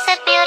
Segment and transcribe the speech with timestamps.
[0.00, 0.37] it's a beautiful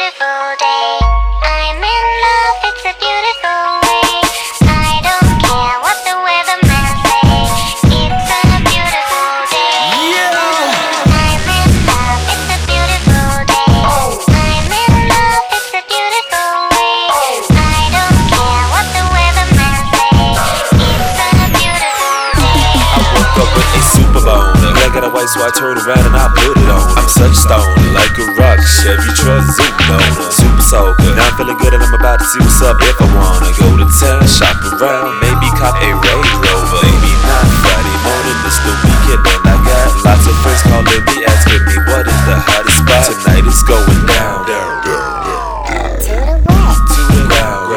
[25.22, 26.82] white, so I turn around and I put it on.
[26.98, 28.58] I'm such stone, like a rock.
[28.82, 30.02] Chevy truck, zoom on.
[30.34, 31.14] Super soaker.
[31.14, 32.82] Now I'm feeling good and I'm about to see what's up.
[32.82, 36.82] If I wanna go to town, shop around, maybe cop a Range Rover.
[36.82, 41.16] Maybe not Friday morning, it's the weekend and I got lots of friends calling me,
[41.30, 43.06] asking me what is the hottest spot.
[43.22, 44.50] Tonight it's going down.
[44.50, 45.54] down, down, down.
[46.02, 46.82] To the west.
[46.90, 47.70] To the ground.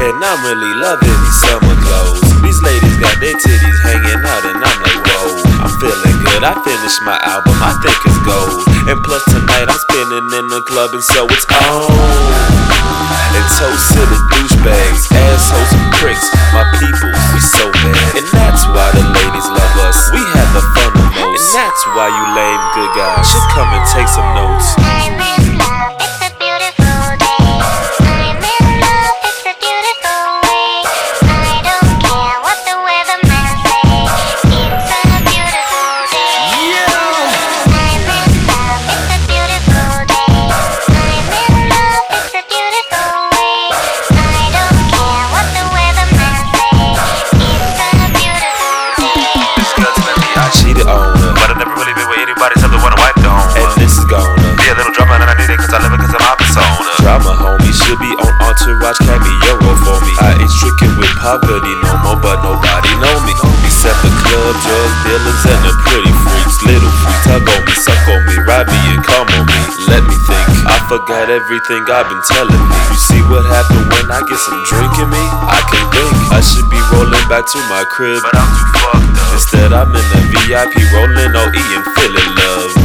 [0.00, 2.29] Hey, and I'm really loving these summer clothes.
[2.42, 5.50] These ladies got their titties hanging out, and I'm like, whoa.
[5.60, 6.42] I'm feeling good.
[6.42, 8.64] I finished my album, I think it's gold.
[8.88, 11.92] And plus tonight I'm spinning in the club, and so it's on.
[13.36, 18.24] And toast to the douchebags, assholes and pricks, my people, we so bad.
[18.24, 19.98] And that's why the ladies love us.
[20.10, 21.44] We have the fun the most.
[21.44, 25.39] And that's why you lame good guys should come and take some notes.
[58.38, 60.12] Entourage Cameo for me.
[60.20, 63.34] I ain't stricken with poverty no more, but nobody know me.
[63.66, 66.58] Except the club, drug dealers, and the pretty freaks.
[66.66, 69.58] Little freaks, tug on me, suck on me, ride me, and come on me.
[69.88, 72.76] Let me think, I forgot everything I've been telling me.
[72.92, 75.24] You see what happened when I get some drink in me?
[75.48, 78.20] I can't think, I should be rolling back to my crib.
[78.22, 79.32] But I'm too fucked up.
[79.34, 82.79] Instead, I'm in the VIP rolling OE and feeling love.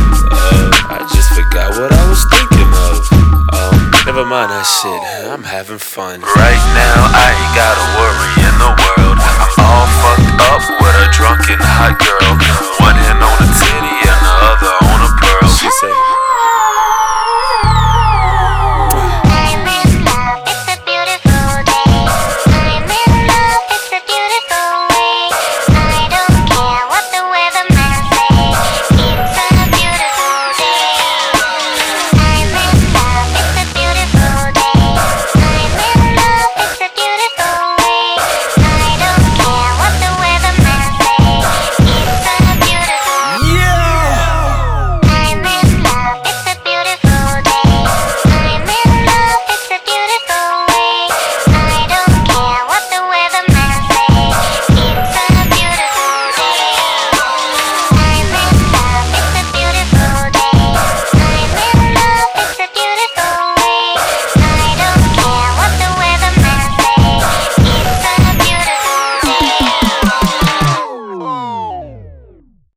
[4.26, 5.02] Mind that shit.
[5.30, 6.22] I'm having fun.
[6.22, 8.15] Right now, I ain't gotta worry